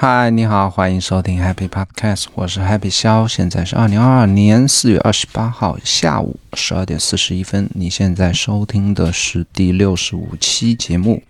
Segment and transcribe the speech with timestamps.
[0.00, 7.68] 嗨，你好，欢迎收听 Happy Podcast，我是 Happy 肖，现在是二零二二年四月二十八号下午十二点四十一分。
[7.74, 11.20] 你现在收听的是第六十五期节目，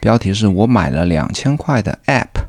[0.00, 2.44] 标题是我买了两千块的 App。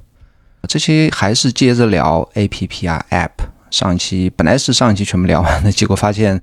[0.67, 3.29] 这期还是接着聊 App 啊 App。
[3.69, 6.41] 上一期本来是上一期全部聊完的，结果发现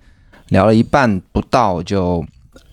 [0.49, 2.25] 聊了一半不到就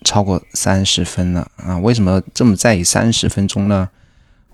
[0.06, 1.78] 超过三十分了啊！
[1.80, 3.90] 为什么这么在意三十分钟呢？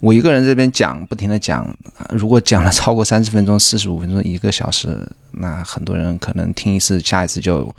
[0.01, 1.65] 我一个人这边讲，不停的讲，
[2.09, 7.73] 如果讲了超过三十分钟、四十五分钟、一个小时，那很多人可能听一次，下一次就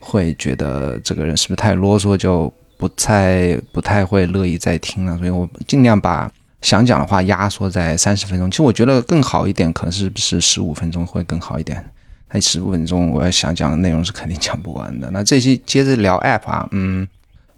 [0.00, 5.16] 会觉得这个人是不是太啰嗦，就不太不太会乐意再听了。
[5.18, 6.28] 所以我尽量把
[6.62, 8.50] 想讲的话压缩在三十分钟。
[8.50, 11.84] 其实我觉得更好一点，可能是不是十五分钟会更好一点？
[12.32, 15.08] 那十五分钟我要想讲的内容是肯定讲不完的。
[15.12, 17.06] 那这期接着聊 App 啊，嗯，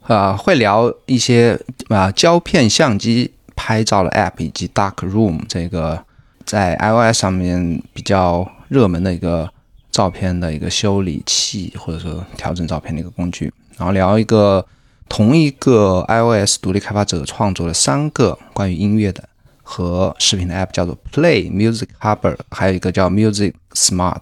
[0.02, 1.58] 啊，会聊一些
[1.88, 3.30] 啊胶片相机。
[3.56, 6.04] 拍照的 App 以及 Dark Room 这个
[6.44, 9.48] 在 iOS 上面比较热门的一个
[9.90, 13.52] 照片的一个修理器，或者说调整照片的一个工具。
[13.76, 14.64] 然后聊一个
[15.08, 19.22] 同一个 iOS 独立开发者创作的三个关于音乐的
[19.62, 24.18] 和视频的 App，叫做 Play Music Hubber，还有一个叫 Music Smart。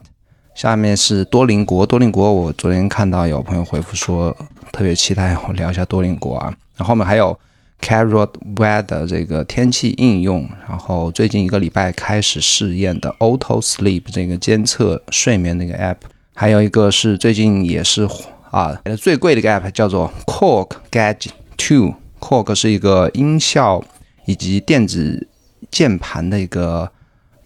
[0.55, 4.36] 下面是多邻国，多邻国我昨天看到有朋友回复说
[4.70, 6.55] 特别期待我聊一下多邻国啊。
[6.77, 7.38] 然后后面还有。
[7.83, 15.97] Carrot Weather 这个天气应用，然后最近一个礼拜开始试验的 Auto Sleep 这个监测睡眠那个 App，
[16.34, 18.08] 还有一个是最近也是
[18.50, 23.84] 啊最贵的一个 App 叫做 Cork Gadget Two，Cork 是一个音效
[24.27, 25.28] 以及电子
[25.70, 26.91] 键盘的一个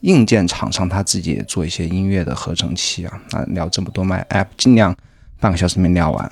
[0.02, 3.20] 硬件厂商，他自己也做一些音乐的合成器啊。
[3.30, 4.94] 那聊这么多卖 App，尽量
[5.40, 6.30] 半个小时没聊完。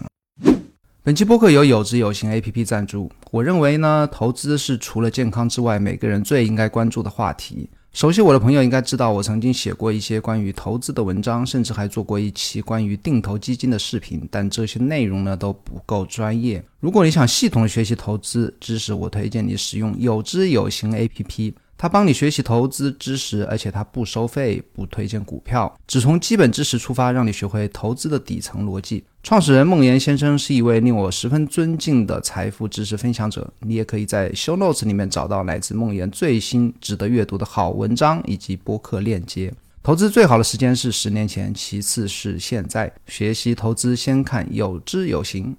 [1.07, 3.13] 本期播客由有知有行 A P P 赞助。
[3.31, 7.69] 我认为呢，投资是除了健康之外，每个人最应该关注的话题。
[7.93, 14.27] 熟悉我的朋友应该知道，我曾经写过一些关于投资的文章，甚至还做过一期关于定投基金的视频。
[14.31, 16.65] 但这些内容呢都不够专业。
[16.81, 21.55] 如果你想系统学习投资知识，我推荐你使用有知有行 A P P。
[21.77, 29.05] 它帮你学习投资知识，而且它不收费，不推荐股票，只从基本知识出发，让你学会投资的底层逻辑。
[29.25, 33.51] 创始人孟岩先生是一位令我十分尊敬的财富知识分享者。
[33.61, 39.51] 你也可以在 Show Notes 里面找到来自孟岩最新值得阅读的好文章以及播客链接。
[39.83, 42.93] 投资最好的时间是十年前，其次是现在。
[43.07, 45.57] 学习投资先看有知有行。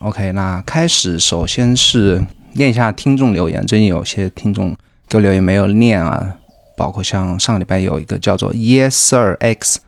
[0.00, 3.64] OK，那开始首先是念一下听众留言。
[3.64, 4.76] 最近有些听众。
[5.08, 6.36] 给我留言没有念啊，
[6.76, 9.78] 包括像上礼拜有一个叫做 Yes Sir X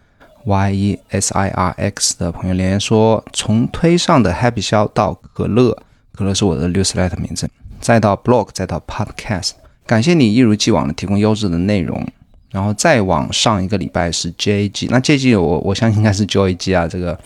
[0.49, 5.77] Y E S I R X 的朋友留言说，从推上的 Happy 消到可乐，
[6.13, 7.49] 可乐是我的 newsletter 名字，
[7.81, 9.51] 再到 blog，再到 podcast，
[9.87, 12.07] 感谢你一如既往的提供优质的内容，
[12.51, 17.19] 然后再往上一个礼拜是 J G，那 J G 我我相信应该是 Joy G 啊，这个。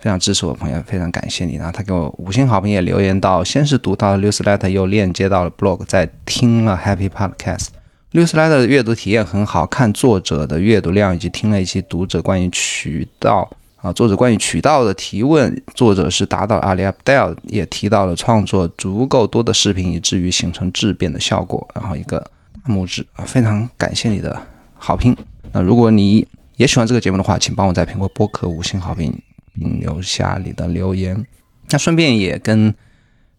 [0.00, 1.54] 非常支持我的朋友，非常感谢你。
[1.54, 7.68] 然后他给我五星好评，也留言到，先是读到了 newsletter，又链接到了 blog，再听了 Happy Podcast。
[8.12, 21.68] Newsletter 的阅读体验很好，看作者的阅读量，以及听了一些读者关于渠道啊，作者关于渠道的提问，作者是达到 Ali Abdel，也提到了创作足够多的视频，以至于形成质变的效果。
[21.74, 22.18] 然后一个
[22.64, 24.40] 大拇指啊，非常感谢你的
[24.74, 25.16] 好评。
[25.52, 29.12] 那如果你也喜欢这个节目的话，请帮我在苹果播客五星好评。
[29.54, 31.26] 并留下你的留言。
[31.68, 32.74] 那顺便也跟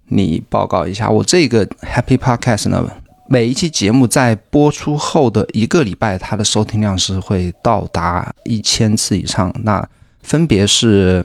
[0.09, 2.87] 你报告一下，我这个 Happy Podcast 呢，
[3.27, 9.53] 每一期节目在播出后的一个礼拜，它的收听量是会到达一千次以上。
[9.63, 9.87] 那
[10.21, 11.23] 分别是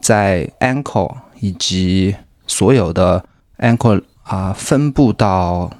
[0.00, 2.16] 在 Anchor 以及
[2.46, 3.24] 所有的
[3.58, 5.70] Anchor 啊分布到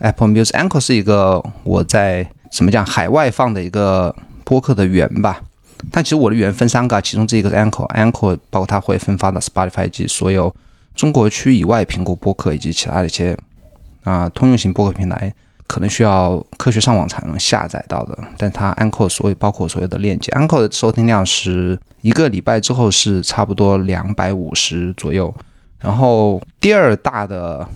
[0.00, 0.50] Apple Music。
[0.50, 5.40] Anchor 是一个我在怎么讲海外放的一个播客的源吧。
[5.90, 10.54] 但其实我的源分三个，其中这一个是 Anchor，Anchor 包括它会分发到 Spotify 及所有
[10.94, 13.36] 中国区以外苹果播客以及其他的一些
[14.04, 15.32] 啊通用型播客平台，
[15.66, 18.18] 可能需要科学上网才能下载到的。
[18.36, 25.34] 但它 Anchor 所有包括所有的链接，Anchor 的收听量是一个礼拜之后是差不多两百五十左右。
[25.80, 27.66] 然后第二大的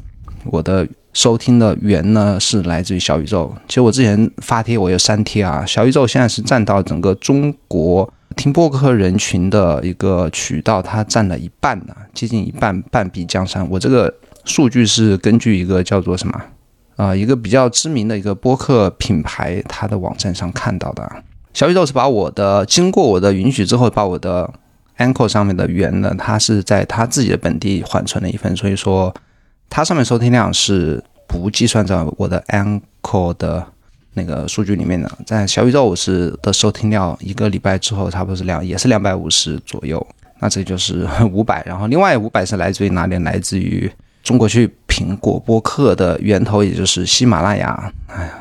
[0.44, 0.86] 我的。
[1.16, 3.50] 收听的源呢是来自于小宇宙。
[3.66, 13.66] 其实我之前发帖我有删帖啊，小宇宙现在是占到整个中国听播客人群的一个渠道，它占了一半呢，接近一半，半壁江山。
[13.70, 14.12] 我这个
[14.46, 16.42] 数据是根据一个叫做什么
[16.96, 21.22] 啊，一个比较知名的一个播客品牌它的网站上看到的。
[21.52, 24.50] 小宇宙是把我的经过我的允许之后，把我的
[24.96, 29.14] Anchor 上面的源呢，它是在它自己的本地缓存了一份，所以说。
[29.68, 33.66] 它上面收听量是不计算在我的 Anchor 的
[34.14, 40.06] 那个数据里面的，在小宇宙是的收听量一个礼拜之后差不多是两也是两百五十左右，
[40.38, 43.18] 那这就是五百，然后另外五百是来自于哪里？
[43.18, 43.90] 来自于
[44.26, 47.92] 中国去苹果播客的源头，也就是喜马拉雅。
[48.08, 48.32] 哎呀，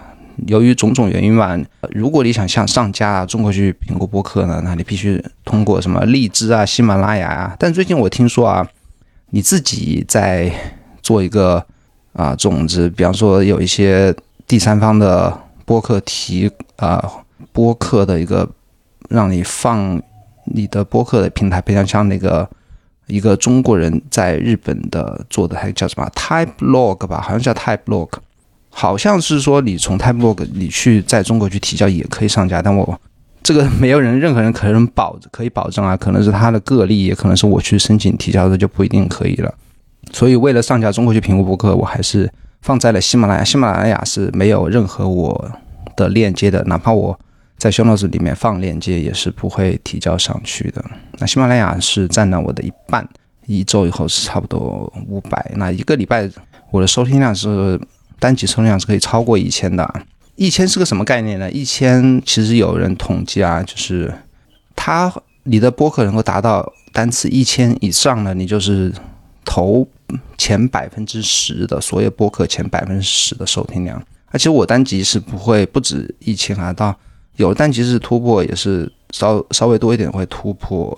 [0.48, 1.56] 由于种种原因吧，
[1.92, 7.56] 如果你想向上架中国去苹果播客呢，那你必须通过什么荔枝啊、喜马拉雅啊。
[7.60, 8.68] 但最近我听说啊，
[9.30, 10.52] 你自己在
[11.04, 11.64] 做一个
[12.14, 14.12] 啊种子，比方说有一些
[14.48, 15.42] 第三方的。
[15.68, 17.04] 播客提啊，
[17.52, 18.48] 播客的一个
[19.10, 20.00] 让你放
[20.44, 22.48] 你的播客的平台，非常像那个
[23.07, 28.10] 一个中国人在日本的做的，还叫什么 Type Log 吧，好像叫 Type Log，
[28.69, 33.00] 好像是说你从 Type Log 你去在中国去提交也可以上架，但我
[33.44, 39.54] 这个 没有人任何人可能保可以保证啊，可能是他的个例，也可能是我去申请提交的就不一定可以了。
[40.12, 42.31] 所以为了上架中国去苹果博客，我还是。
[42.62, 45.52] 放在了喜马拉雅，喜马拉雅是没有任何我
[45.96, 47.19] 的链接的，哪怕我
[47.57, 50.84] 在 show notes 里面放链接，也是不会提交上去的。
[51.19, 53.07] 那喜马拉雅是占了我的一半，
[53.46, 56.30] 一周以后是差不多五百，那一个礼拜
[56.72, 57.80] 我的收听量是
[58.19, 60.02] 单集收听量是可以超过一千的。
[60.36, 61.50] 一千是个什么概念呢？
[61.52, 64.13] 一千其实有人统计啊，就是
[64.75, 65.13] 他
[65.44, 68.94] 你的播客能够达到单次一千以上呢，你就是
[69.44, 69.88] 头。
[70.38, 76.96] 前百分之十的所有播客前百分之十的收听量，而且我单集是不会不止一千啊，到
[77.36, 80.98] 有但其实突破也是稍稍微多一点会突破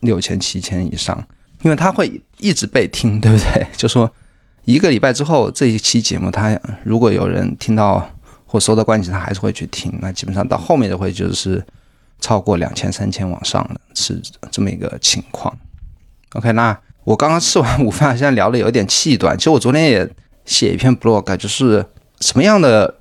[0.00, 1.22] 六千七千以上，
[1.62, 3.66] 因为它会一直被听， 对不对？
[3.76, 4.10] 就说
[4.64, 8.08] 一个礼拜之后这一期节目，它如果有人听到
[8.46, 11.64] 或收到关系，他还是会去听，那基本上到后面就会就是
[12.20, 15.56] 超过两千三千往上的，是这么一个情况。
[16.34, 16.78] OK，那。
[17.02, 19.36] 我刚刚吃完午饭，现在聊的有点气短。
[19.36, 20.08] 其实我昨天也
[20.44, 21.84] 写一篇 blog，就是
[22.20, 22.94] 什么样的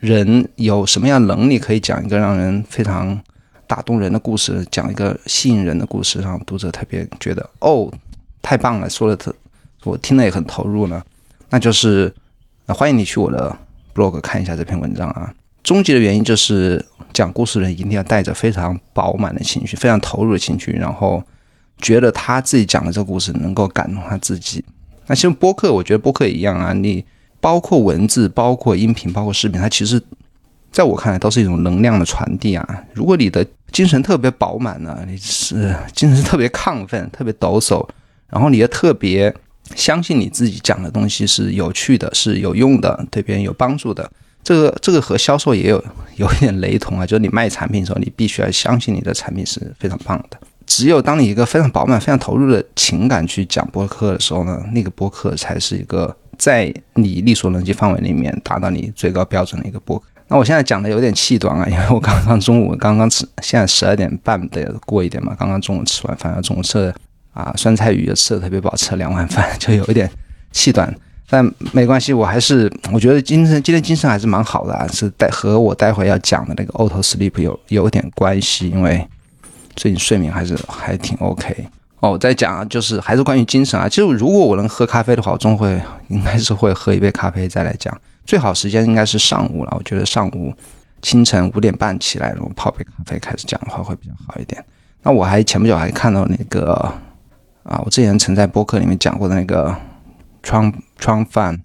[0.00, 3.20] 人有什么样能力可以讲一个让人非常
[3.66, 7.88] 打动人的故事，讲一个吸引人的故事，让读者特别觉得哦，
[8.42, 9.34] 太棒了，说的特，
[9.84, 11.00] 我听了也很投入呢。
[11.50, 12.12] 那就是
[12.66, 13.56] 欢迎你去我的
[13.94, 15.32] blog 看一下这篇文章啊。
[15.62, 21.22] 终极的原因就是讲故事的人一定要带着非常饱满的情绪，非常投入的情绪，然后。
[21.82, 24.62] 觉得他自己讲的这个故事能够感动他自己。
[25.06, 26.74] 那其实播客，我觉得播客也一样啊。
[26.74, 27.02] 你
[27.40, 30.00] 包括文字、包括音频、包括视频，它其实
[30.70, 32.84] 在我看来都是一种能量的传递啊。
[32.94, 37.86] 如果你的精神特别饱满呢，你是精神特别亢奋、特别抖擞，
[38.28, 39.34] 然后你又特别
[39.74, 44.10] 相信你自己讲的东西是有趣的、是有用的、对别人有帮助的。
[44.42, 45.82] 这个这个和销售也有
[46.16, 50.38] 有一点雷同啊，就是你卖产品的时候，你必须要相信你的产品是非常棒的。
[50.66, 60.04] 只有当你一个非常饱满、非常投入的情感去讲播客的时候呢，那个播客才是一个在你力所能及范围里面达到你最高标准的一个播客。
[60.26, 66.94] 那我现在讲的有点气短啊， 因为我刚刚中午刚刚吃，现在十二点半得过一点嘛，刚刚中午吃完饭，中午吃的
[67.34, 70.10] 啊酸菜鱼也吃的特别饱，吃了两碗饭，就有一点
[70.50, 70.92] 气短。
[71.28, 79.06] 但没关系，我还是我觉得精神今天精神还是蛮好的啊，是待和我待会要讲的那个 auto sleep 有有点关系，因为。
[79.76, 81.64] 最近睡眠还是还挺 OK
[82.00, 82.10] 哦。
[82.10, 83.88] 我在讲啊就是还是关于精神啊。
[83.88, 87.96] 其实如果我能喝咖啡的话，我终会应该是会喝一杯咖啡再来讲。
[88.26, 89.74] 最好时间应该是上午了。
[89.76, 90.54] 我觉得上午
[91.02, 94.62] 清晨五点半起来，然后泡杯咖啡开始讲的话会比较好一点。
[95.02, 96.72] 那我还前不久还看到那个
[97.62, 99.74] 啊，我之前曾在播客里面讲过的那个
[100.42, 101.58] 窗窗饭，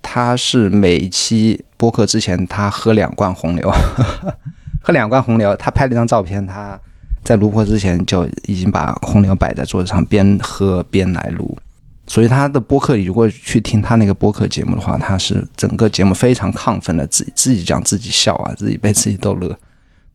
[0.00, 3.70] 他是每一期播客之前他喝两罐红牛，
[4.82, 6.80] 喝两罐红牛，他拍了一张照片，他。
[7.22, 11.56] 在录播之前就已经把红牛摆在桌子上，边喝边来录。
[12.06, 19.56] 所以他的播客，如果去听他那个播客节目的话，他是整个节目非常亢奋的，自己自己讲自己笑啊，自己被自己逗乐。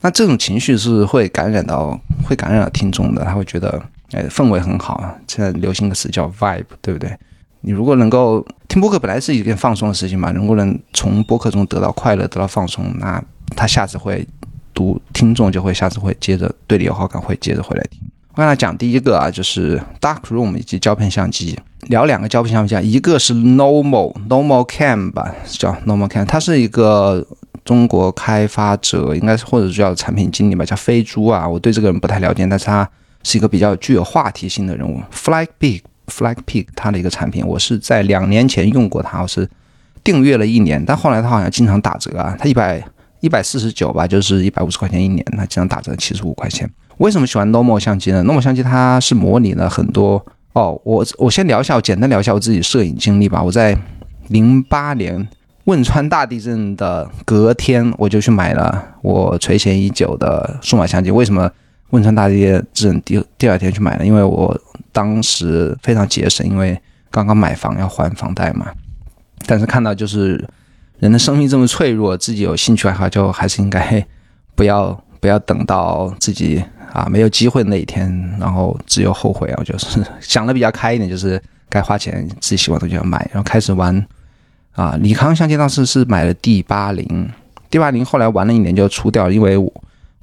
[0.01, 3.81] 那这种情绪是会感染到，会感染到听众的，他会觉得，
[4.11, 5.15] 哎，氛围很好啊。
[5.25, 7.17] 现在流行个词叫 vibe，对不对？
[7.61, 13.23] 你如果能够听播客，本来是一件放松的事情嘛，如果能从播客中得到快乐，得到放松，那
[13.55, 14.27] 他下次会。
[14.75, 17.99] 读听众就会下次会接着对你有好感，会接着回来听。
[18.31, 27.25] 我跟他讲第一个啊，就是 Dark Room 以及胶片相机，聊两个胶片相机，一个是 Normal Normal Cam 吧，叫 Normal Cam，它是一个
[27.63, 31.47] 中国开发者，应该是或者叫产品经理吧，叫飞猪啊。
[31.47, 32.87] 我对这个人不太了解，但是他
[33.23, 34.99] 是一个比较具有话题性的人物。
[35.13, 39.49] Flag Big Flag Pig 他的一个产品，我是在两年前用过它，我是
[40.03, 42.85] 订阅了一年，但后来他好像经常打折啊，他一百。
[43.25, 46.69] 一百四十九吧，就是一百五十块钱一年，那经常打折七十五块钱。
[46.97, 50.79] 为什么喜欢 Normal 相机呢？Normal 相机它是模拟了很多哦。
[50.83, 53.41] 我我先聊一下，我简单聊一下我自己摄影经历吧。
[53.41, 53.75] 我在
[54.27, 55.27] 零八年
[55.63, 61.09] 汶川大地震的隔天，我就去买了我垂涎已久的数码相机。
[61.09, 61.49] 为什么
[61.89, 64.05] 汶川大地震第第二天去买呢？
[64.05, 64.55] 因为我
[64.91, 66.79] 当时非常节省，因为
[67.09, 68.67] 刚刚买房要还房贷嘛。
[69.47, 70.47] 但是看到就是
[70.99, 74.05] 人的生命这么脆弱，自己有兴趣爱好，就还是应该
[74.55, 78.09] 不要不要等到自己啊没有机会那一天，
[78.39, 79.55] 然后只有后悔啊。
[79.57, 84.05] 我就是 想的比较开一点，就是该花钱自己喜欢的东西要买，然后开始玩
[84.71, 84.97] 啊。
[85.01, 87.29] 尼康相机当时是买了 D 八零
[87.69, 89.57] ，D 八零后来玩了一年就出掉，因为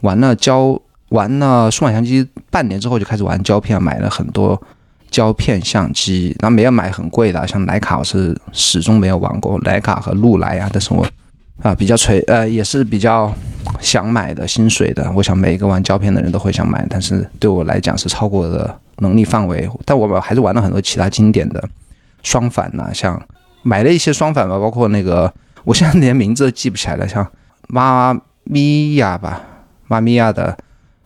[0.01, 4.61] 玩了胶玩了数码相机半年之后就开始玩胶片，买了很多。
[5.13, 11.07] 胶片相机，那没有买很贵的，像徕卡我是始终没有玩过，徕卡和禄来啊，但是我
[11.63, 13.33] 啊比较垂呃也是比较
[13.79, 21.63] 想买的心水的，我想每一个玩胶片的人都会想买，但是对我来讲是超过我的能力范围，但我们还是玩了很多其他经典的
[22.23, 23.21] 双反呐，像
[23.63, 25.31] 买了一些双反吧，包括那个
[25.65, 27.25] 我现在连名字都记不起来了，像
[27.69, 29.43] 妈咪呀吧，
[29.89, 30.57] 妈咪呀的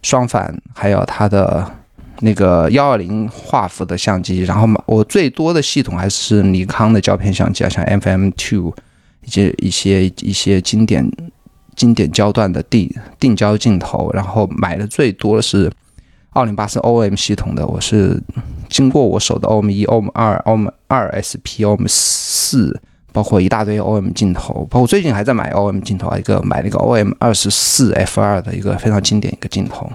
[0.00, 1.68] 双反，还有它的。
[2.20, 8.72] 那个幺二零画幅的相机，然后，我最多的系统还是尼康的胶片相机啊，像 FM Two，
[9.24, 11.10] 以及一些一些经典
[11.74, 15.70] 经典焦段的定定焦镜头，然后买的最多的是
[16.30, 18.22] 奥林巴斯 OM 系统的，我是
[18.68, 22.80] 经过我手的 OM 一、OM 二、OM 二 SP、OM 四，
[23.12, 29.90] 包括一大堆 OM 镜头，包括最近还在买 OM 镜头啊，一个买了一个 OM 二十四 F 二的一个非常经典一个镜头。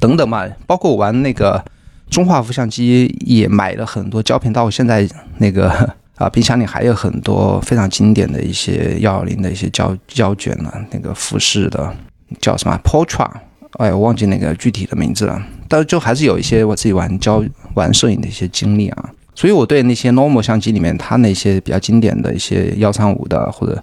[0.00, 1.62] 等等嘛，包括我玩那个
[2.08, 4.52] 中画幅相机，也买了很多胶片。
[4.52, 5.06] 到现在
[5.38, 5.68] 那个
[6.16, 10.72] 啊，冰箱里还有很多非常经典的一些幺二零的一些胶胶卷呢。
[10.90, 11.94] 那个富士的
[12.40, 13.30] 叫什么 Portra，
[13.78, 15.40] 哎，我忘记那个具体的名字了。
[15.68, 19.10] 但是就还是有一些我自己玩胶玩摄影的一些经历啊。
[19.34, 23.82] 所以我对那些 normal 相机里面它那些比较经典的一些幺三五的或者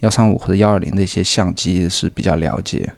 [0.00, 2.90] 幺三五或者幺二零的一些相机是比较了解。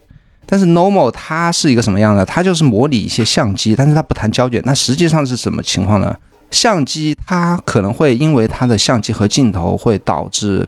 [0.47, 2.25] 但是 normal 它是一个什么样的？
[2.25, 4.63] 它就是模拟一些相机，但是它不谈胶卷。
[4.65, 6.17] 那实际上是什么情况呢？
[6.53, 10.65] 相机它可能会因为它的相机和镜头会导致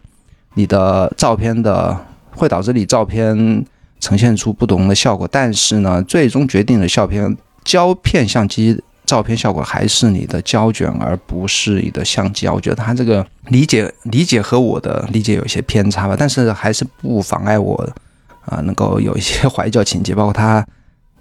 [0.55, 1.97] 你的照片的，
[2.33, 3.65] 会导致你照片
[4.01, 5.29] 呈现出不同的效果。
[5.31, 12.53] 但是呢，最终决定的效片胶片相机照片效果还是你的胶卷，而不是你的相机啊。
[12.53, 17.89] 我觉得它这个理解理解和我的理解有些偏差吧，但是还是不妨碍我。
[18.49, 20.67] 啊，能够有一些怀旧情节， 包括它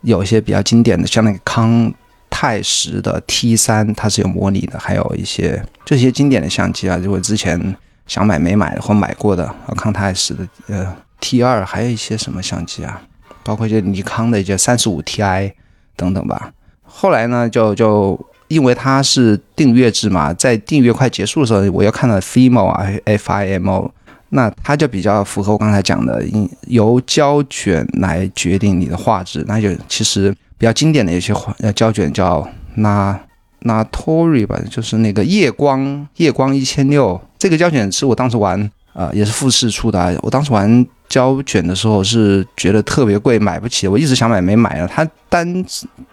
[0.02, 1.94] 有一些比较经典的，像那个康
[2.30, 13.02] 泰时的 T 三，它是有模拟的，还有一些这些经典的相机啊，如果之前想买没买或买过的，啊，康泰时的呃 T 二，还有一些什么相机啊，
[13.44, 15.54] 包括一些尼康的一些三十五 Ti
[15.96, 16.52] 等等吧。
[16.84, 23.92] 后来呢，就就因为它是订阅制嘛，在订阅快结束的时候，我又看到 FIMO 啊，FIMO。
[24.30, 26.22] 那它就比较符合我刚才讲的，
[26.68, 29.44] 由胶卷来决定你的画质。
[29.48, 32.46] 那就其实比较经典的一些呃胶卷叫
[32.78, 33.18] Na
[33.62, 37.20] Natori 吧，就是那个夜光夜光一千六。
[37.40, 40.20] 这个胶卷是我当时玩啊，也是富士出的。
[40.22, 43.88] 我当时玩胶卷的时候是觉得特别贵，买不起。
[43.88, 44.88] 我一直想买没买了。
[44.88, 45.66] 它单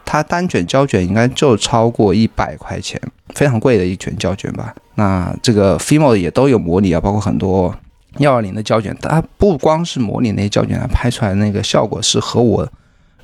[0.04, 3.00] 它单卷胶卷应该就超过一百块钱，
[3.34, 4.72] 非常贵的一卷胶卷吧。
[4.94, 7.74] 那这个 FIMO 也都有模拟啊，包括很多。
[8.18, 12.68] 幺二零的胶卷，它不光是模拟那些胶卷，它拍出来的那个效果是和我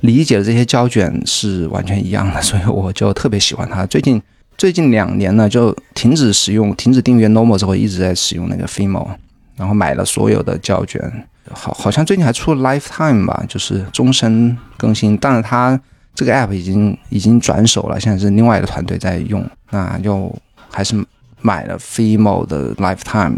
[0.01, 3.85] 理解的这些胶卷是完全一样的，所以我就特别喜欢它。
[3.85, 4.21] 最近
[4.57, 9.07] 最近两年呢，就停止使用、停止订阅 Normal 之后，一直在使用那个 FIMO，
[9.55, 11.01] 然后买了所有的胶卷，
[11.51, 15.17] 好，好像最近还出了 Lifetime 吧，就是终身更新。
[15.17, 15.79] 但是它
[16.13, 20.35] 这个 App 已经已经转手了，现在是另外一个团队在用，那就
[20.69, 20.95] 还是
[21.41, 23.37] 买了 FIMO 的 Lifetime。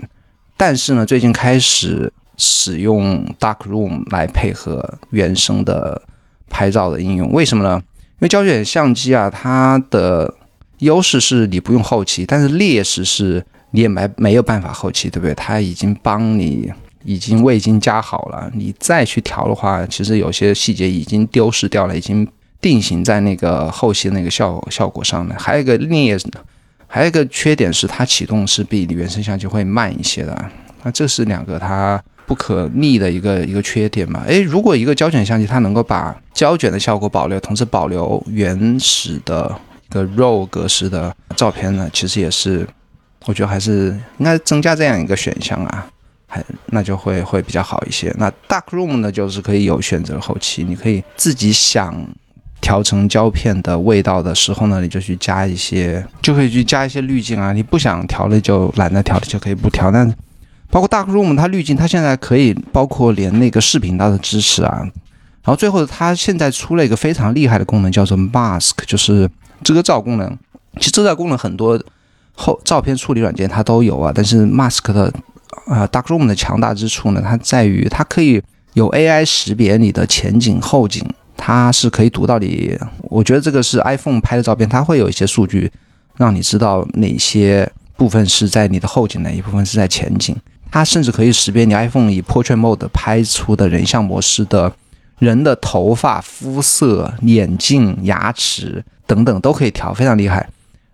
[0.65, 6.01] 但是呢，最近开始使用 Dark Room 来配合原生的
[6.49, 7.83] 拍照的应用，为什么呢？
[8.13, 10.33] 因为胶卷相机啊，它的
[10.77, 15.35] 优势是你不用后期，但是劣势是你也没没有办法后期，对不对？
[15.35, 16.71] 它已经帮你
[17.03, 22.25] 已经味精加好了，你再去调的话，其实有些细节已经丢失掉了，已经
[22.61, 25.35] 定型在那个后期那个效效果上了。
[25.37, 26.17] 还有一个劣。
[26.93, 30.45] 还有一个缺点是，它启动是比原生相机会慢一些的。
[30.83, 34.23] 那这是两个它不可逆的一个一个缺点嘛？
[34.27, 39.59] 诶，如果一个胶卷相机它能够把胶卷的效果保留，同时保留原始的
[39.89, 41.89] 一个 RAW 格式的照片呢？
[41.91, 42.67] 其实也是，
[43.25, 45.87] 我觉得还是应该增加这样一个选项啊，
[46.27, 48.13] 还那就会会比较好一些。
[48.19, 52.07] 那 Dark Room 呢，就是可以有选择后期，你可以自己想。
[52.63, 57.51] 调成胶片的味道的时候呢，你就去加一些，就可以去加一些滤镜啊。
[57.51, 59.91] 你不想调了就懒得调了，就可以不调。
[59.91, 60.09] 但
[60.71, 64.81] 包括 Dark Room 它滤镜，它现在可以包括连那个视频它的支持啊。
[65.43, 69.29] 然后最后它现在出了一个非常厉害的功能，叫做 Mask，就是
[69.61, 70.37] 遮罩功能。
[70.77, 71.77] 其实遮罩功能很多
[72.33, 75.13] 后照片处理软件它都有啊，但是 Mask 的
[75.67, 78.41] 啊 Dark Room 的强大之处呢，它在于它可以
[78.71, 81.05] 有 AI 识别你的前景后景，
[81.35, 82.77] 它是可以读到你。
[83.03, 85.71] 我觉得这个是 iPhone 拍的照片，它会有一些数据
[86.17, 90.35] 让你知道哪些部分是在你的后景，哪一部分是在前景。
[90.71, 94.73] 它甚至可以识别你 iPhone 以 Portrait Mode 拍出的人像模式的
[95.19, 100.49] 人的头发、肤色、眼镜、牙齿等等都可以调，非常厉害。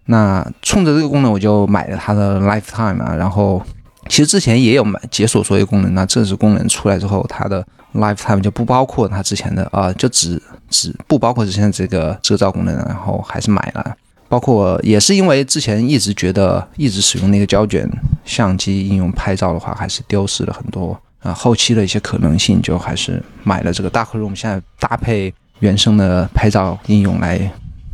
[0.08, 3.16] 那冲着这个功能，我就买了它的 Lifetime 啊。
[3.16, 3.64] 然后
[4.10, 13.96] 其实之前也有买解锁所有功能，那这次功能出来之后，它的 Lifetime 就不包括它之前的啊，就只只不包括之前的这个遮罩功能，然后还是买了。
[14.28, 17.90] 包括也是因为之前一直觉得一直使用那个胶卷
[18.24, 27.40] 相机应用拍照的话，还是丢失了很多啊后期的一些可能性，就还是买了这个 Darkroom，现在搭配原生的拍照应用来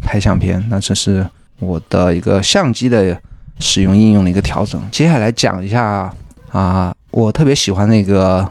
[0.01, 0.61] 拍相片。
[0.69, 1.25] 那这是
[1.59, 3.17] 我的一个相机的
[3.59, 4.81] 使用应用的一个调整。
[4.91, 6.13] 接下来讲一下
[6.51, 8.45] 啊，我特别喜欢那个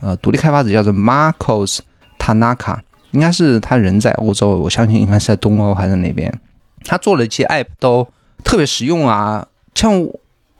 [0.00, 1.78] 呃独立开发者叫做 Marcos
[2.18, 2.78] Tanaka，
[3.10, 6.32] 应该是他人在欧洲，我相信应该是在东欧还是哪边。
[6.84, 8.06] 他做了一些 App 都
[8.44, 9.92] 特别实用啊，像，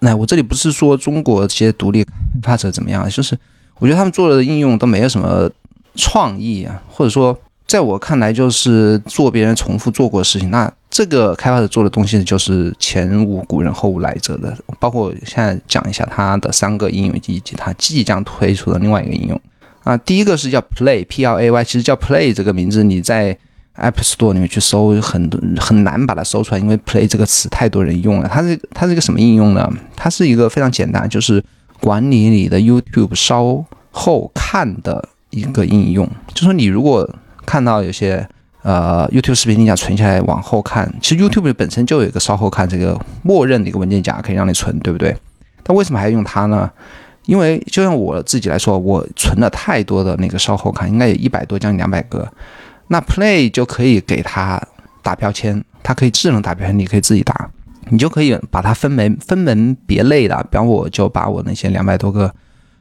[0.00, 2.10] 哎我这里不是说中国这些独立开
[2.42, 3.38] 发者怎么样，就是
[3.78, 5.50] 我觉得他们做的应用都没有什么
[5.94, 10.50] 创意啊，或者说在我看来就是做别人重复做过的事情。
[10.50, 14.52] 那这个开发者做的东西就是前无古人后无来者的。
[14.80, 19.40] 包括现在讲一下他的三个应用以及他即将推出的另外一个应用
[19.84, 23.38] 啊，第一个是叫 Play，P L A Y，其实叫 Play 这个名字你在。
[23.80, 28.28] App Store 里面去搜，很多很难把它搜出来，因为 Play 这个词太多人用了。
[28.28, 29.72] 它是它是一个什么应用呢？
[29.94, 31.40] 它是一个非常简单，就是
[31.78, 36.10] 管理你的 YouTube 稍后看的一个应用。
[36.34, 37.08] 就说你如果
[37.46, 38.28] 看到有些
[38.62, 45.16] 呃 YouTube 视频，你想存下来往后看，其实 YouTube 本身就有一个稍后看这个默认的一个文件夹可以让你存，对不对？
[45.62, 46.70] 但为什么还要用它呢？
[47.26, 52.26] 因为就像我自己来说，我存了太多的那个稍后看，应该有一百多，将近两百个。
[52.86, 54.58] 那 Play 就可以给它
[55.02, 57.50] 打标签，它可以智能打标签，你可以自己打，
[57.90, 60.42] 你就可以把它分门分门别类的。
[60.50, 62.34] 比方我就把我那些两百多个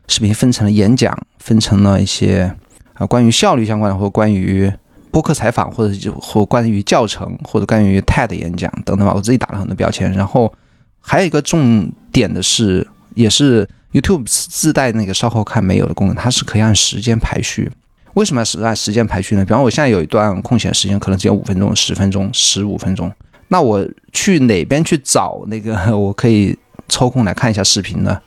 [0.08, 2.50] 视频分成了演讲，分成了一些
[2.94, 4.72] 啊关于效率相关的，或关于
[5.18, 9.12] 播客采访，或者就或关于教程，或者关于 TED 演讲等等吧。
[9.16, 10.14] 我自己打了很多标签。
[10.14, 10.54] 然后
[11.02, 17.72] 还有一个重点的是，也是 YouTube 自带那个稍后看没有的功能，它是可以按时间排序。
[18.14, 19.44] 为什么要是按时间排序呢？
[19.44, 23.12] 比方我现在有一段空闲时间，可能只有五分钟、十分钟、十五分钟，
[23.48, 26.56] 那我去哪边去找那个 我可以
[26.88, 28.22] 抽空来看一下视频呢？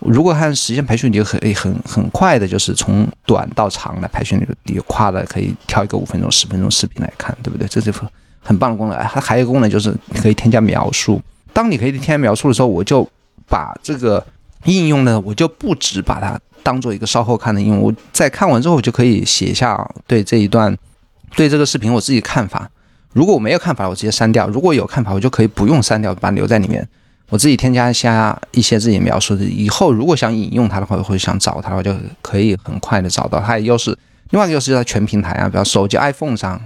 [0.00, 7.66] 如果按时间排序，你就可以很很快的，就是从短到长来排序，你你跨的可以挑一个五分钟、十分钟视频来看，对不对？
[7.68, 7.92] 这是
[8.40, 8.98] 很棒的功能。
[8.98, 11.20] 它还有功能就是可以添加描述。
[11.52, 13.08] 当你可以添加描述的时候，我就
[13.48, 14.24] 把这个
[14.64, 16.38] 应用呢，我就不止把它。
[16.64, 20.74] 当做一个稍后看的应用，我在看完之后我就可以写下对这一段、
[21.36, 22.66] 对这个视频我自己看法。
[23.12, 26.88] 如果我没有看法，我直接删掉；如果有看法，我就可以不用删掉，把它留在里面。
[27.30, 33.58] 我自己添加一下一些自己描述的，以后如果想引用它的话，或者想找它的话，就可以很快的找到它。
[33.58, 33.96] 又是，
[34.30, 36.60] 另外一个优势就在全平台啊，比如手机 iPhone 上，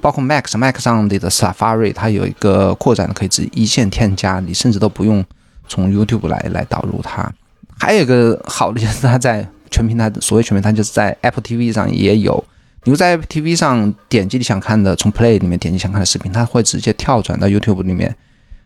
[0.00, 5.24] 包括 Mac、Mac 上的 Safari，它有一个扩展的，可以直接一键添加，你甚至都不用
[5.68, 7.32] 从 YouTube 来来导入它。
[7.78, 12.44] 还有一个好的就是它在全平台，所谓全平台就是在 Apple TV 上也有。
[12.84, 18.14] 你在 Apple TV 上点击你想看的，从 Play 里面点击想看的视频，它会直接跳转到 YouTube 里面，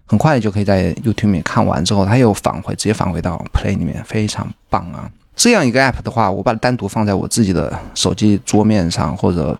[0.06, 5.10] 很快就可以在 YouTube 里面看完之后，它又返回，直接返回到 Play 里面，非常棒啊！
[5.34, 9.58] 这样一个 App 的话，我把它单独放在我自己的手机桌面上，或者。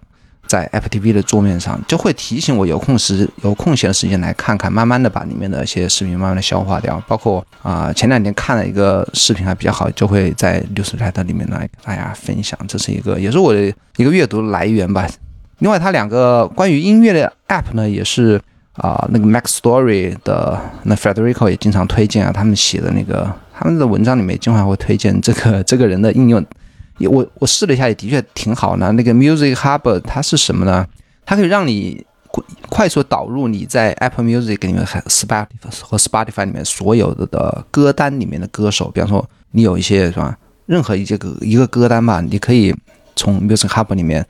[0.48, 7.02] 在 App TV 的桌面上，就会提醒我有空时有空闲的时间来看看，慢慢的把里面的一些视频慢慢的消化掉。
[7.08, 12.56] 包括啊，前两天看了一个视频还比较好，就会在 Newsletter 里面来跟大家分享。
[12.68, 13.60] 这是一个，也是我的
[13.96, 15.04] 一个阅读来源吧。
[15.58, 18.40] 另外，它两个关于音乐的 App 呢，也是
[18.76, 26.44] 啊，那个 Mac Story 的那 Federico 也经常推荐啊，他们写的那个他们的文章里面经常会推荐这个 这个人的应用。
[27.10, 28.90] 我我试了一下，也的确挺好的。
[28.92, 30.86] 那个 Music Hub 它是什么呢？
[31.26, 32.04] 它可以让你
[32.70, 35.46] 快速导入你在 Apple Music 里面和 Spotify
[35.82, 38.90] 和 Spotify 里面所有的的歌单里面的歌手。
[38.90, 40.38] 比方说，你有一些是吧？
[40.64, 42.74] 任何一些歌一个歌单吧，你可以
[43.14, 44.26] 从 Music Hub 里面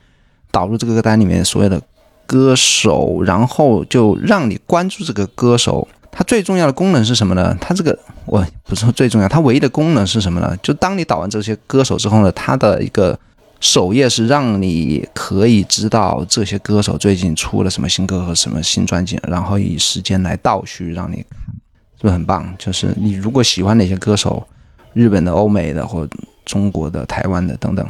[0.51, 1.81] 导入这个歌单里面所有的
[2.27, 5.87] 歌手，然后就让你关注这个歌手。
[6.11, 7.55] 它最重要的功能是什么呢？
[7.61, 10.55] 它这个我不是说最重要，它唯一的功能是什么呢？
[10.63, 13.17] 就当你导完这些歌手之后呢，它的一个
[13.59, 21.55] 首页是让你可以知道这些歌手最近出了什么新歌和什么新专辑，然后以时间来倒叙让你看，
[21.97, 22.51] 是不是很棒？
[22.57, 24.45] 就是你如果喜欢哪些歌手，
[24.93, 26.07] 日本的、欧美的或
[26.45, 27.87] 中国的、台湾的等等，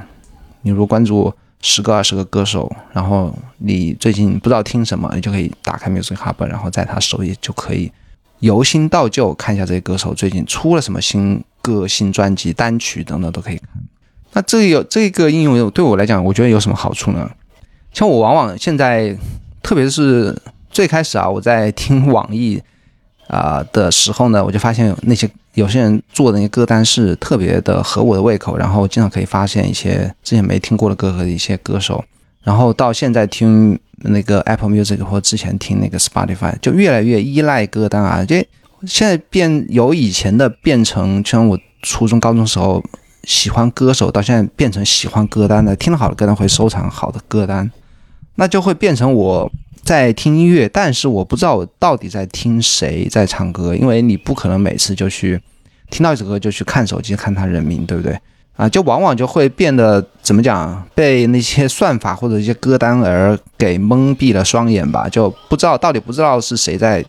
[0.62, 7.92] 你如果关注十个、二十个歌手，然后你最近不知道听什么，你就可以打开 Music Hub，然后在它首页就可以。
[8.40, 13.68] 由新到旧，看一下这些歌手最近出了什么新歌、新专辑、单曲等等都可以看。
[14.34, 17.28] 那这有这个应用对我来讲，我觉得有什么好处呢？
[17.92, 19.18] 像我往往现在，
[19.64, 20.40] 特别是
[20.70, 22.62] 最开始啊，我在听网易
[23.28, 32.04] 啊的时候呢，我就发现那些有些人做的那些歌单是特别的合我的胃口，然后经常可以发现一些之前没听过的歌和一些歌手。
[32.44, 38.24] 然后到现在听那个 Apple Music 或之前听那个 Spotify，就越来越依赖歌单啊！
[38.24, 38.48] 这
[38.86, 42.82] 现在变由以前的变成，像我初中、高中时候
[43.24, 47.70] 喜欢歌手，到现在变成喜欢歌单的，听了好的歌单会收藏好的歌单，
[48.36, 49.52] 那就会变成我
[49.88, 55.42] 在听音乐，但是我不知道我到底在听谁在唱歌，因为你不可能每次就去
[55.90, 58.20] 听到一首歌就去看手机看他人名，对不对？
[58.58, 67.02] 啊，就往往就会变得怎么讲，被那些算法或者一些歌单而给蒙蔽了双眼吧，就不知道到底不知道是谁在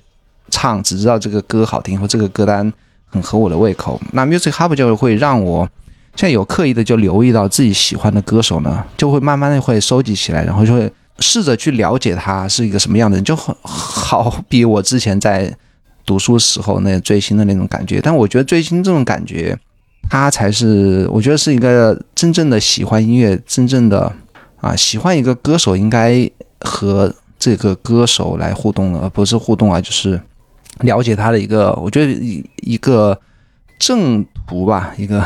[0.49, 2.73] 唱，只知道这个歌好听或这个歌单
[3.07, 4.01] 很合我的胃口。
[4.13, 5.69] 那 Music Hub 就会让我
[6.15, 10.89] 现在有刻意的就留意到自己喜欢的歌手呢，就会慢慢的会收集起来，然后就会
[11.21, 15.55] 试着去了解他是一个什么样的人，就很好比我之前在
[16.07, 18.01] 读书时候那追星的那种感觉。
[18.01, 19.59] 但我觉得追星这种感觉。
[20.11, 24.11] 他才是，我觉得是一个真正的喜欢音乐，真正的
[24.57, 26.27] 啊喜欢一个歌手，应该
[26.61, 30.19] 和这个歌手来互动的而不是互动啊，就是
[30.81, 33.21] 了解他的一个，我觉得一一个
[33.79, 35.23] 正途吧，一个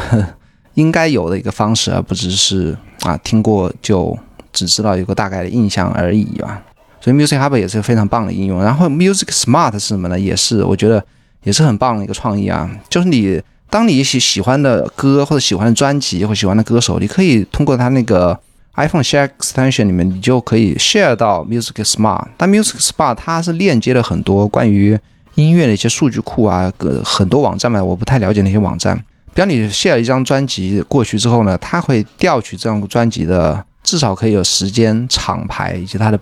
[0.74, 4.18] 应该有的一个方式，而不只是啊听过就
[4.52, 6.62] 只知道有个大概的印象而已吧。
[7.00, 8.62] 所以 Music Hub 也是非常棒的应用。
[8.62, 10.18] 然后 Music Smart 是什么呢？
[10.18, 11.04] 也是我觉得
[11.42, 13.42] 也是很棒的一个创意啊，就是你。
[13.72, 18.38] 当你喜喜欢的歌或者喜欢的专辑或喜欢的歌手，你可以通过它那个
[18.74, 22.26] iPhone Share Extension 里面，你就可以 share 到 Music Smart。
[22.36, 24.98] 但 Music Smart 它是链接了很多关于
[25.36, 26.70] 音乐的一些数据库啊，
[27.02, 28.94] 很多网站嘛，我不太了解那些网站。
[29.32, 36.18] 比方你 share 一张专辑过去之后呢，它会调取这张专辑的至少可以有时间、厂牌以及它的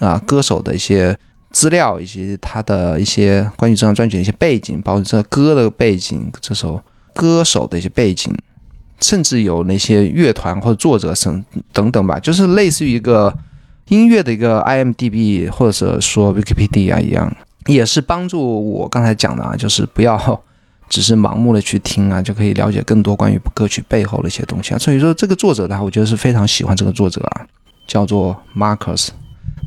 [0.00, 1.16] 啊歌手的一些。
[1.52, 6.80] 资料以及他的一些关于这张专辑的一些背景，包括这歌的背景、这首
[7.12, 8.32] 歌手的一些背景，
[9.00, 13.36] 甚至有那些乐团或者作者等等等吧，就是类似于一个
[13.88, 17.36] 音乐的一个 IMDB 或者说 Wikipedia 一样，
[17.66, 20.16] 也是帮助我刚才讲的啊，就是不要
[20.90, 24.78] 只是盲目的去听啊，就可以了解更多关于歌曲背后的一些东西啊。
[24.78, 27.46] 所以说这个作者呢，我觉得是非常喜欢这个作者啊，
[27.86, 29.08] 叫做 Marcus。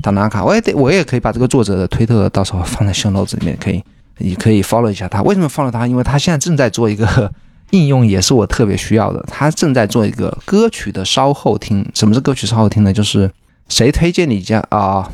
[0.01, 3.81] 达纳卡，我也得，我也可以把这个作者的推特到时候放在 show notes 里面，可以，
[4.17, 5.21] 你可以 follow 一下他。
[5.23, 5.87] 为什么 follow 他？
[5.87, 7.31] 因为他现在正在做一个
[7.69, 9.23] 应用，也是我特别需要的。
[9.29, 11.89] 他正在做一个歌曲的稍后听。
[11.93, 12.91] 什么是歌曲稍后听呢？
[12.91, 13.31] 就是
[13.69, 15.09] 谁推荐你家啊？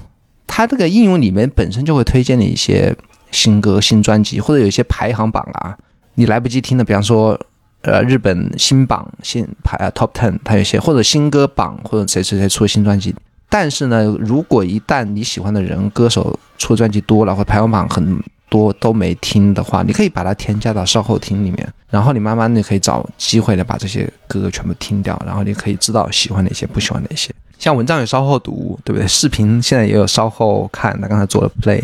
[0.48, 2.96] 他这个应用里面本身就会推荐你一些
[3.30, 5.78] 新歌、新专辑，或者有一些排行榜啊，
[6.16, 7.40] 你来不及听的，比方说，
[7.82, 13.16] 呃，日本新榜新排 top ten，它有些或者新歌榜，或者谁谁谁出新专辑。
[13.50, 27.34] 但是呢，如果一旦你喜欢的人歌手出专辑多了，或排行榜很多都没听的话，你可以把它添加到稍后听里面，然后你慢慢的可以找机会的把这些歌全部听掉，然后你可以知道喜欢哪些，不喜欢哪些。
[27.58, 29.08] 像文章有稍后读，对不对？
[29.08, 31.84] 视频现在也有稍后看，他刚才做了 play，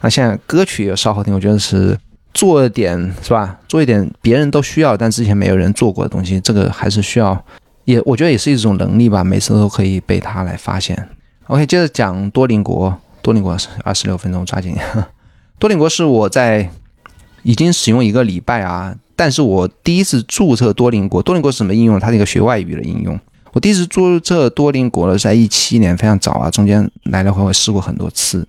[0.00, 1.96] 那现在歌曲也有稍后听，我觉得是
[2.34, 3.58] 做点是吧？
[3.66, 7.42] 做一点别人都需要但之前没有人做过的东西，这个还是需要。
[7.84, 11.08] 也我觉得也是一种能力吧，每次都可以被他来发现。
[11.46, 12.94] OK，接着讲多邻国。
[13.22, 14.76] 多邻国是二十六分钟，抓紧。
[15.58, 16.68] 多邻国是我在
[17.42, 21.22] 已经使用一个礼拜啊，但是我第一次注册多邻国。
[21.22, 22.00] 多邻国是什么应用？
[22.00, 23.18] 它是一个学外语的应用。
[23.52, 28.46] 我第一次注册多邻国呢在一七年，非常早啊，中间来来回回试过很多次。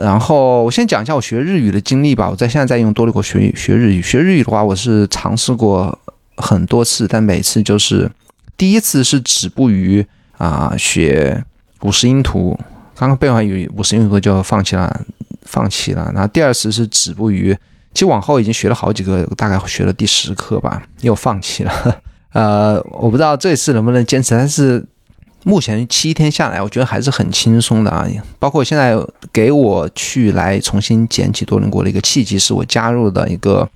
[0.00, 2.28] 然后我先讲一下我学日语的经历吧。
[2.30, 4.02] 我在现在在用多邻国学学日语。
[4.02, 5.98] 学日语的话，我是尝试过
[6.36, 8.10] 很多次，但每次就是。
[8.58, 10.02] 第一次是止步于
[10.38, 11.44] 啊学
[11.82, 12.58] 五十音图，
[12.94, 15.00] 刚刚背完语五十音图就放弃了，
[15.42, 16.10] 放弃了。
[16.14, 17.54] 然后第二次是止步于，
[17.92, 22.00] 其实往后已经学了好几个，大概学了第十课吧，又放弃了。
[22.32, 24.82] 呃，我不知道这次能不能坚持，但是
[25.48, 28.04] 目前七天下来，我觉得还是很轻松的啊。
[28.40, 28.96] 包括现在
[29.32, 33.68] 给我去来重新捡起多邻国的一个契机，是我加入的一个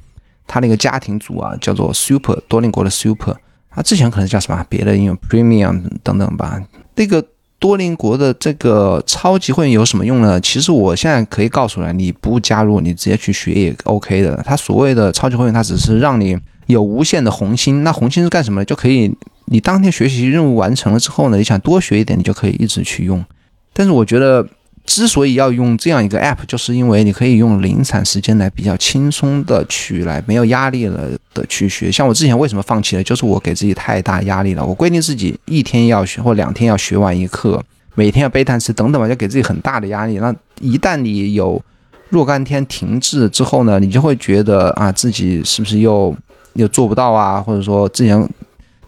[0.49, 3.37] 他那个家庭组啊，叫做 Super 多邻国的 Super。
[3.71, 6.61] 他之前可能叫什么别的应用 Premium 等等吧。
[6.97, 7.25] 那个
[7.61, 10.41] 多邻国的这个超级会员有什么用呢？
[10.41, 14.35] 其实我现在可以告诉你，你不加入，你直接去学也 OK 的。
[14.45, 17.85] 他所谓的超级会员，他只是让你有无限的红心。
[17.85, 18.65] 那红心是干什么呢？
[18.65, 19.15] 就可以
[19.51, 23.25] 你当天学习任务完成了之后呢，你想多学一点，你就可以一直去用。
[23.73, 24.47] 但是我觉得。
[24.87, 31.93] 之所以要用这样一个 app，就是因为你可以用零散时间来比较轻松的去来，没有压力了的去学。
[31.93, 34.65] 像我之前为什么放弃了，就是我给自己太大压力了。
[34.65, 37.63] 我规定自己一天要学或两天要学完一课，
[37.95, 40.19] 每天要背单词等等吧，就给自己很大的压力。
[40.19, 41.63] 那一旦你有
[42.09, 46.13] 若干天停滞之后呢，你就会觉得啊，自己是不是又
[46.55, 47.41] 又做不到啊？
[47.41, 48.29] 或者说之前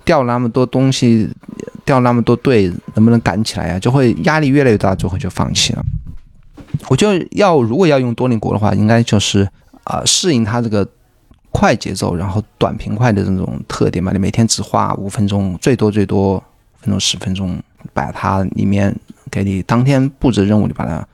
[0.04, 1.30] 掉那么多东西。
[1.84, 3.76] 掉那么多队，能不能赶起来呀？
[3.76, 5.84] 就会压力越来越大，最后就放弃了。
[6.88, 9.46] 我就要如果要用多邻国的话，应该就是
[9.82, 10.86] 啊适应它这个
[11.50, 14.12] 快节奏，然后短平快的这种特点嘛。
[14.12, 16.40] 你每天只花五分钟，最多最多
[16.78, 17.60] 分钟十分钟，
[17.92, 18.94] 把它里面
[19.28, 21.04] 给你当天布置任务，你把它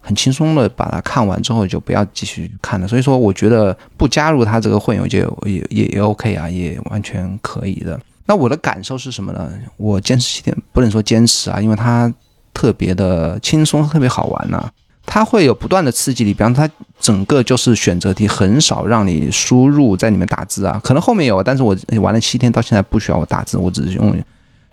[0.00, 2.88] 很轻松的把它看完之后，就不要继续看了。
[2.88, 7.98] 所以说，我觉得不加入它这个混游就也也也 OK 啊，也完全可以的。
[8.26, 9.48] 那我的感受是什么呢？
[9.76, 12.12] 我坚持七天，不能说坚持啊，因为它
[12.52, 14.68] 特别的轻松，特别好玩呐。
[15.06, 20.80] 它会有不断的刺激你，比方它整个就是选择题，很少让你输入在里面打字啊。
[20.82, 24.16] 可能后面有，但是我玩了七天到现在不需要我打字，我只是用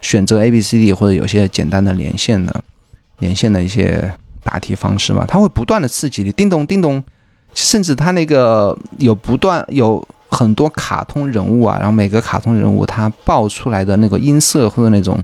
[0.01, 2.63] 选择 A B C D 或者有些简单的连线的
[3.19, 4.11] 连线的一些
[4.43, 5.25] 答题方式嘛。
[5.27, 7.03] 它会不断的刺激你，叮咚叮咚，
[7.53, 10.03] 甚至它那个有不断有。
[10.33, 15.15] 很多卡通人物啊，然后每个卡通人物他爆出来的那个音色或者那种，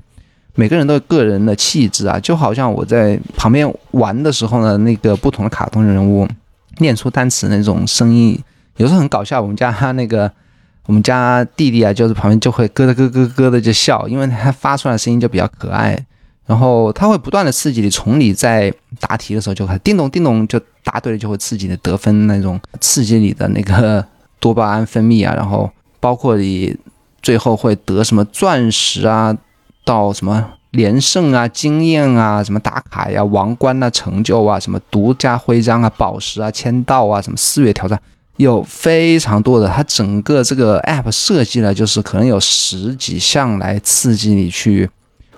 [0.54, 6.28] 每个人都有个人的气质啊，就好像我在旁边玩的时候呢，那个不同的卡通人物
[6.78, 8.38] 念出单词那种声音，
[8.76, 9.42] 有时候很搞笑。
[9.42, 10.30] 我们家他那个
[10.86, 15.98] 我们家弟弟啊，就是旁边就会咯咯咯咯的就笑，因为他发出来的声音就比较可爱，
[16.46, 24.06] 然后他会不断的刺激你，从你在答题的时候就开始叮咚叮咚就答对了，就会刺激你得分那种，刺激你的那个。
[24.40, 26.76] 多巴胺分泌啊，然后包括你
[27.22, 29.36] 最后会得什么钻石啊，
[29.84, 38.00] 到什么连胜啊、经验啊、什么打卡呀、王冠啊、成就啊、什么独家徽章啊、宝石啊、签到啊、什么四月挑战，
[38.36, 39.68] 有非常多的。
[39.68, 44.88] 它整个这个 app 设计了，就是可能有十几项来刺激你去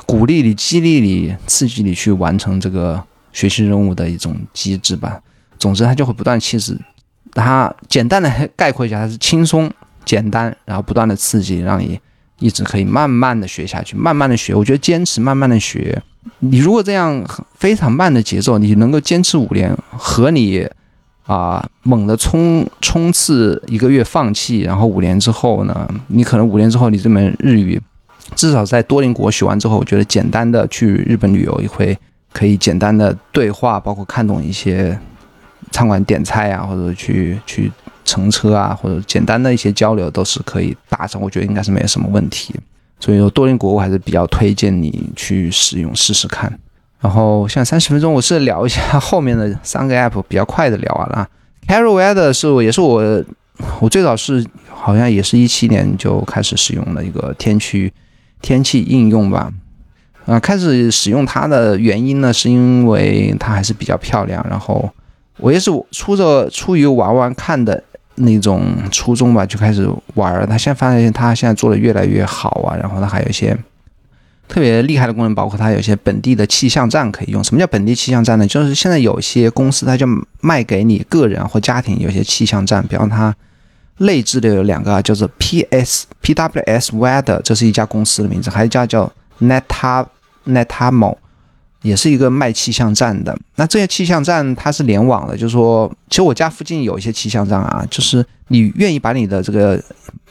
[0.06, 5.18] 鼓励你、激励你、刺激你去完成这个学习任务的一种机制吧。
[5.58, 6.78] 总之，它就会不断其实
[7.34, 9.70] 它简单的概括一下，它是轻松、
[10.04, 11.98] 简单，然后不断的刺激，让你
[12.38, 14.54] 一直可以慢慢的学下去，慢慢的学。
[14.54, 16.02] 我觉得坚持慢慢的学，
[16.40, 20.68] 你如果这样非常慢的节奏，你能够坚持五年，和你
[21.24, 27.80] 啊猛的冲冲刺一个月放弃，然后五年之后呢，你可能五年之后你这门日语
[28.36, 31.96] 至少在多邻国学完之后，我觉得简单的去日本旅游一回，
[32.32, 34.98] 可以简单的对话，包括看懂一些。
[35.72, 37.72] 餐馆点菜啊，或者去去
[38.04, 42.54] 乘车啊，或者简单的一些交流都是可以达成，我觉得应该是没有什么问题。
[43.00, 46.56] 所以说多邻国我还是比较推荐你去使用试试看。
[47.00, 51.28] 然后现在三十分钟，我是聊一下后面的三个 app，比较快的聊完了。
[51.66, 53.24] Carol Weather 是我也是我
[53.80, 57.92] 我最早是好像也是一七年就开始使用的一个天气
[58.40, 59.52] 天气应用吧。
[60.26, 64.88] 啊，开始使用它的原因呢，是因为它还是比较漂亮，然后。
[65.38, 67.82] 我也是出着出于玩玩看的
[68.16, 70.46] 那种初衷吧，就开始玩。
[70.46, 73.56] 他现在发现他现在做的越来越好啊，然后他还有一些
[74.46, 77.42] 特别厉害的功能，包括他有些本地的气象站可以用。
[77.42, 78.46] 什么叫本地气象站呢？
[78.46, 80.06] 就是现在有些公司，他就
[80.40, 83.34] 卖给你个人或家庭有些气象站，比方他
[83.98, 90.04] 内置的有两个，啊，叫做 P S P W S Weather，这是一家公司的名字，还有一家叫 Neta
[90.46, 91.16] Netamo。
[91.82, 99.82] 也是一个卖气象站的，那这些气象站它是联网的，就是说，其实我家附近有一些气象站啊，就是你愿意把你的这个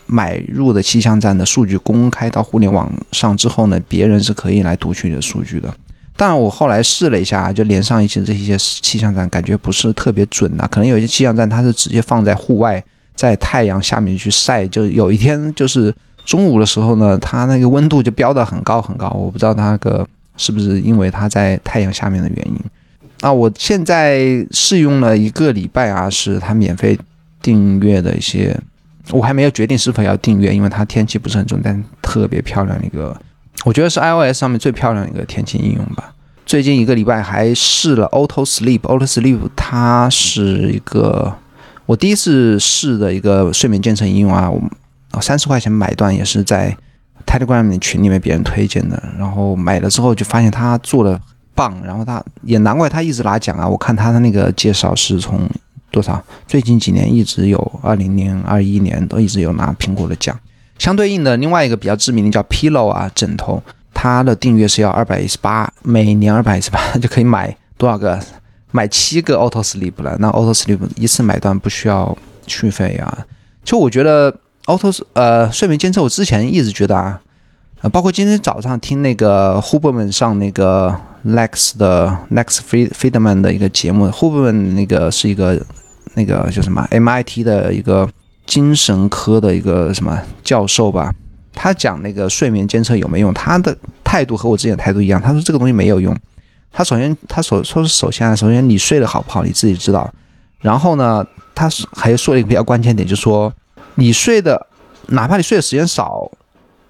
[0.05, 5.73] 买入的气象站的数据公开到互联网上之后呢，别人是可以来读取你的数据的。
[6.15, 10.65] 但，我后来试了一下，就连上一些这些气象站，感觉不是特别准啊。
[10.71, 12.81] 可能有些气象站它是直接放在户外，
[13.13, 20.07] 在太阳下面去晒，就有一天就是中午的时候呢，它那个温度就飙得很高很高，我不知道它那个。
[20.41, 22.55] 是不是因为它在太阳下面的原因？
[23.21, 26.97] 啊，我现在试用了一个礼拜啊，是它免费
[27.39, 28.59] 订阅的一些，
[29.11, 33.15] 我还没有决定是否要订阅，因为它天气不是很准，但特别漂亮一个
[33.63, 36.11] 我觉得是 iOS 上面最漂亮的一个天气应用吧。
[36.47, 41.31] 最近一个礼拜还试了 Auto Sleep，Auto Sleep 它是一个
[41.85, 44.49] 我第一次试的一个睡眠监测应用啊，
[45.11, 46.75] 我三十块钱买断也是在
[47.21, 51.19] Telegram 群里面别人推荐的，然后买了之后就发现他做的
[51.55, 53.67] 棒，然后他也难怪他一直拿奖啊。
[53.67, 55.49] 我看他的那个介绍是从
[55.91, 60.37] 多少，最近几年一直有，二零年、二一年都一直有拿苹果的奖。
[60.77, 63.61] 相对应的另外一个比较知名的叫 Pillow 啊枕头。
[63.93, 68.19] 它的订阅是要二百一十八，每年二百一十八就可以买多少个？
[68.71, 70.15] 买七个 Auto Sleep 了。
[70.17, 73.25] 那 Auto Sleep 一次买断不需要续费啊。
[73.65, 74.33] 就我觉得
[74.71, 77.19] Auto 呃睡眠监测，我之前一直觉得啊，
[77.81, 85.61] 呃包括今天早上听那个 Huberman 上那个 Lex 的 Lex Friedman 的一个节目，Huberman 那个是一个
[86.13, 88.07] 那个叫什么 MIT 的一个
[88.45, 91.13] 精神科的一个什么教授吧。
[91.53, 93.33] 他讲那个睡眠监测有没有用？
[93.33, 95.21] 他的态度和我之前态度一样。
[95.21, 96.15] 他说这个东西没有用。
[96.71, 100.09] 他首先，他所说首先啊，首先你睡得好不好你自己知道。
[100.59, 103.51] 然后呢，他还说了一个比较关键点，就是说
[103.95, 104.67] 你睡的，
[105.07, 106.31] 哪怕你睡的时间少，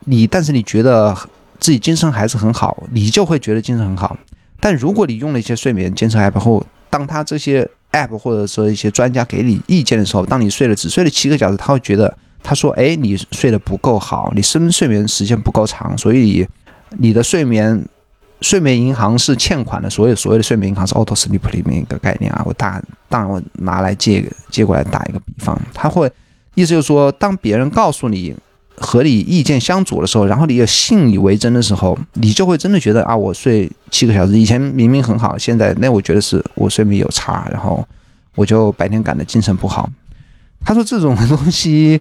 [0.05, 1.15] 你但是你觉得
[1.59, 4.17] 自己精神还是很好，你就会觉得精神很好。
[4.59, 12.17] 但如果你用了一些睡眠监测 app 后，当他这些 app 或者说一些专家给你意见的时候，当你睡了只睡了七个小时，他会觉得。
[12.43, 16.43] 他说：“哎，你睡得不够好，你深睡眠时间不够长，所以
[16.97, 17.87] 你的睡眠
[18.41, 19.87] 睡眠银行是欠款的。
[19.87, 22.41] 所有所谓的睡眠银行是 auto sleep 里面一个概念啊。
[22.43, 26.11] 我大当然我拿来借借过来打一个比方，他会
[26.55, 28.35] 意思就是说，当别人告诉你
[28.75, 37.85] 和你意见相左的时候，然后你又信以为真的时候，你就会真的觉得啊，我睡七个小时，以前明明很好，现在那我觉得是我睡眠有差，然后
[38.35, 39.89] 我就白天赶的精神不好。
[40.63, 41.99] 他说这种东西。”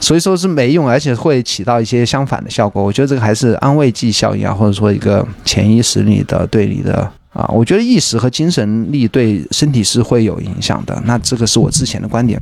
[0.00, 2.80] 所以说是没用，而且会起到一些相反的效果。
[2.80, 6.98] 我觉得这个还是安慰剂效应啊，或者说一个潜意识里的对你的
[7.32, 11.02] 啊，我觉得意识和精神力对身体是会有影响的。
[11.04, 12.40] 那这个是我之前的观点。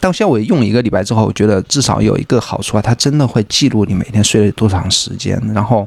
[0.00, 5.86] 但现在我用一个礼拜之后，我觉得至少有一个好处啊，它真的会记录你每天睡了多长时间，然后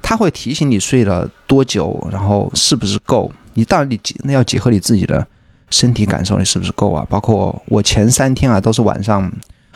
[0.00, 3.30] 它会提醒你睡了多久，然后是不是够。
[3.54, 5.26] 你当然你那要结合你自己的
[5.70, 7.06] 身体感受，你是不是够啊？
[7.08, 9.30] 包括我前三天啊，都是晚上。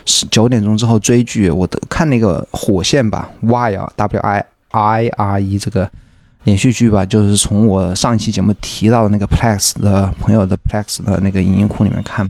[0.09, 5.91] 是九点钟之后追剧，我的看那个火线吧，Wire W I I R E 这个
[6.45, 12.25] 连续剧吧，就是从我上一期节目提到的那个 Plex 的朋友的 Plex 的那个影音库里面看，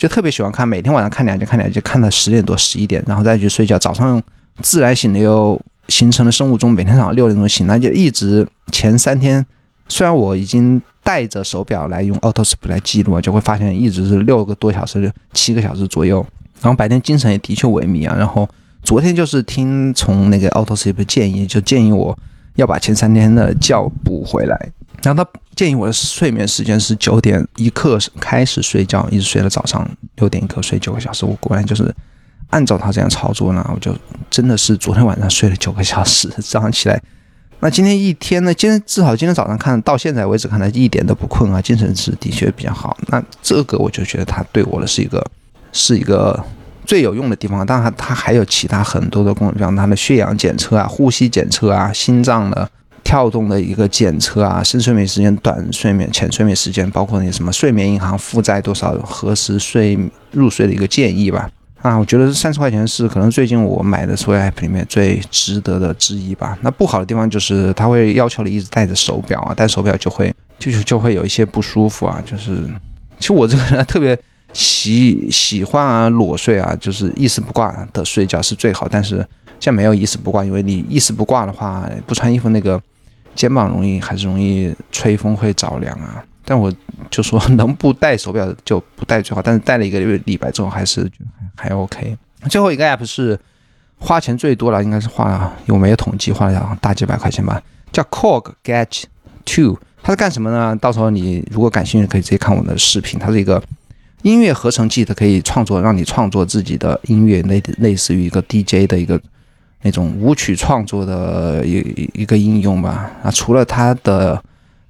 [0.00, 3.78] 就特别喜欢看，每天晚上看两集，看两集，看到十点多十一点，然后再去睡觉。
[3.78, 4.20] 早上
[4.62, 9.44] 自然醒的又形成了生物钟，每天早上六点钟醒，那就一直前三天，
[9.88, 16.26] 虽然我已经带着手表来用 Auto Sleep 来记录，就会发现一直是六个多小时，七个小时左右。
[16.62, 18.16] 然后白天精神也的确萎靡啊。
[18.16, 18.48] 然后
[18.82, 22.18] 昨天就是听从那个 Auto Sleep 建议，就建议我
[22.54, 24.70] 要把前三天的觉补回来。
[25.02, 31.24] 然后他建议我的睡眠时间是九点一刻开始睡觉，一直睡到早上六点一刻睡九个小时。
[31.24, 31.94] 我果然就是
[32.50, 33.94] 按照他这样操作呢，我就
[34.30, 37.00] 真的是昨天晚上睡了九个小时，早上起来。
[37.60, 38.54] 那今天一天呢？
[38.54, 42.96] 今天至少今天早上看到现在为止看来一点都不困啊，精神是的确比较好。
[43.08, 45.24] 那这个我就觉得他对我的是一个。
[45.72, 46.44] 是一个
[46.84, 52.68] 最有用的地方，当然它还有其他很多的功能，像它的血氧检测啊、呼吸检测啊、心脏的
[53.10, 59.98] 跳动的一个检测啊、深睡眠时间、短睡眠、浅睡眠时间，包括那什么睡眠银行负债多少、何时睡
[60.30, 61.50] 入睡的一个建议吧。
[61.82, 66.56] 啊，我觉得三十块钱是可能最近我买的所有 app 里面最值得的之一吧。
[66.60, 72.22] 那不好的地方就是它会要求你一直戴着手表啊，戴手表就会就就会有一些不舒服啊。
[72.24, 72.62] 就是
[73.18, 74.16] 其实我这个人特别。
[74.52, 78.88] 喜喜欢啊裸睡啊，就是一丝不挂的睡觉是最好。
[78.90, 79.18] 但是
[79.60, 82.82] 现在没有一丝不挂，因为你一丝不挂的话，不穿衣服那个
[83.34, 86.24] 肩膀容易还是容易吹风会着凉啊。
[86.44, 86.72] 但我
[87.10, 91.10] 就说能不戴手表就不戴最好，但是戴了一个月礼拜之后还是
[91.54, 92.16] 还 OK。
[92.48, 93.38] 最后一个 app 是
[93.98, 97.62] 花钱最多了，应该是花了有没有统计花了大几百块钱吧，
[97.92, 99.04] 叫 Korg Gadget
[99.44, 100.76] Two，它是干什么呢？
[100.76, 103.62] 到时候你如果感兴趣，可以直接看我的视频，它是一个。
[104.22, 109.18] 音乐合成器，它可以创作，让你创作自己的音乐，类类似于一个 DJ 的一个
[109.82, 113.10] 那种舞曲创作的一一个应用吧。
[113.22, 114.42] 啊，除了它的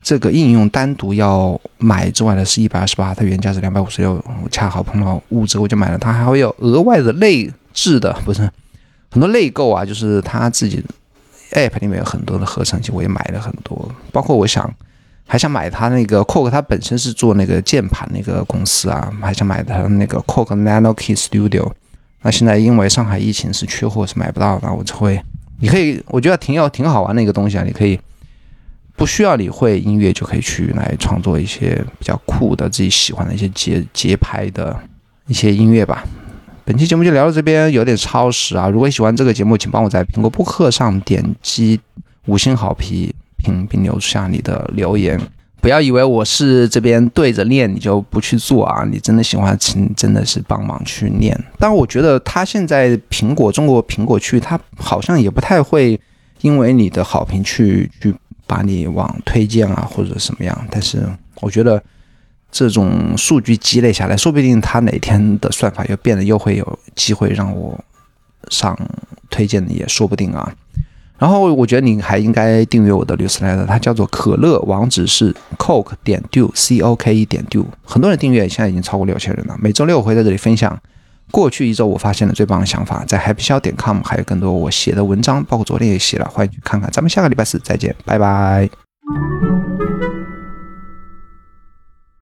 [0.02, 6.12] 这个应用单独要买之外呢，是一百二十八，它原价是两百五十六，我恰好碰到物资，我就买了它。
[6.12, 8.42] 还会有额外的内置的，不是
[9.10, 10.84] 很多内购啊，就是它自己
[11.52, 14.72] App 里面有很多的合成器，我也买了很多，包括我想。
[15.32, 21.70] 还想买它那个 Korg，它本身是做那个键盘那个公司啊，还想买它那个 Korg Nano Key Studio。
[22.22, 25.20] 那现在因为上海疫情是缺货，是买不到的，我就会
[25.58, 27.98] 你可以，我觉得挺有挺好玩的一个东西啊，你可以
[28.96, 34.78] 不需要你会音乐就可以去来创作一些比较酷的自己喜欢的一些节节拍的
[35.26, 36.04] 一些音乐吧。
[36.64, 38.68] 本期节目就聊到这边，有点超时啊！
[38.68, 41.80] 如果喜欢这个节目，请帮我在苹果播客上点击
[42.26, 43.12] 五星好评，
[43.68, 45.18] 并留下你的留言。
[45.60, 48.84] 不要以为我是这边对着念，你就不去做啊！
[48.90, 51.38] 你真的喜欢，请真的是帮忙去念。
[51.58, 56.00] 但我觉得他现在苹果中国苹果区，他好像也不太会
[56.40, 58.14] 因为你的好评去去
[58.46, 60.66] 把你往推荐啊或者什么样。
[60.70, 61.06] 但是
[61.40, 61.82] 我觉得
[62.50, 67.78] 这种数据积累下来，说不定他哪天的算法又变得又会有机会让我
[68.48, 68.76] 上
[69.28, 70.52] 推荐的，也说不定啊。
[71.20, 77.66] 然后我觉得你还应该订阅我的 newsletter，它叫做可乐，网址是 coke 点 do c o k e 点 do。
[77.84, 79.54] 很多人订阅，现在已经超过六千人了。
[79.60, 80.76] 每周六我会在这里分享
[81.30, 86.90] 过去一周我发现的最棒的想法，在 happyshow 点 com 还有更多我写的文章，包括昨天也写了，欢迎去看看。
[86.90, 88.70] 咱们下个礼拜四再见，拜拜。